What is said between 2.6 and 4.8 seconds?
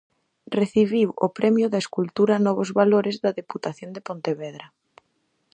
Valores da Deputación de Pontevedra.